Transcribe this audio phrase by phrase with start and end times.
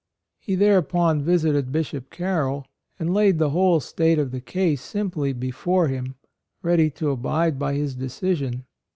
[0.39, 2.65] He thereupon visited Bishop Carroll,
[2.97, 6.15] and laid the whole state of the case simply before him,
[6.63, 8.65] ready to abide by his decision.